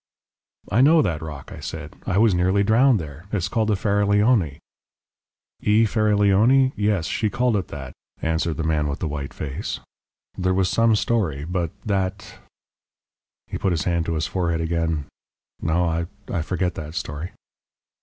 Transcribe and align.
"I 0.71 0.81
know 0.81 1.03
that 1.03 1.21
rock," 1.21 1.51
I 1.51 1.59
said. 1.59 1.93
"I 2.07 2.17
was 2.17 2.33
nearly 2.33 2.63
drowned 2.63 2.99
there. 2.99 3.27
It 3.31 3.37
is 3.37 3.47
called 3.47 3.69
the 3.69 3.75
Faraglioni." 3.75 4.57
"I 5.63 5.85
Faraglioni? 5.85 6.71
Yes, 6.75 7.05
she 7.05 7.29
called 7.29 7.55
it 7.55 7.67
that," 7.67 7.93
answered 8.19 8.57
the 8.57 8.63
man 8.63 8.87
with 8.87 8.97
the 8.97 9.07
white 9.07 9.31
face. 9.31 9.79
"There 10.35 10.55
was 10.55 10.69
some 10.69 10.95
story 10.95 11.43
but 11.45 11.69
that" 11.85 12.39
He 13.51 13.59
put 13.59 13.73
his 13.73 13.83
hand 13.83 14.07
to 14.07 14.15
his 14.15 14.25
forehead 14.25 14.59
again. 14.59 15.05
"No," 15.61 15.87
he 15.91 15.99
said, 16.25 16.35
"I 16.35 16.41
forget 16.41 16.73
that 16.73 16.95
story." 16.95 17.33